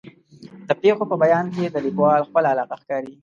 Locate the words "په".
1.11-1.15